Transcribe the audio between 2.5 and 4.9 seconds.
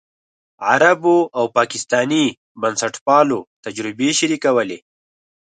بنسټپالو تجربې شریکولې.